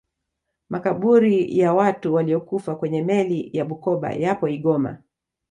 makabuli 0.69 1.59
ya 1.59 1.73
watu 1.73 2.13
waliyokufa 2.13 2.75
kwenye 2.75 3.01
meli 3.01 3.49
ya 3.53 3.65
bukoba 3.65 4.11
yapo 4.11 4.47
igoma 4.49 4.97